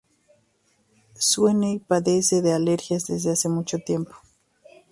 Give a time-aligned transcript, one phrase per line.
[1.13, 4.15] Sweeney padece de alergia desde hace mucho tiempo.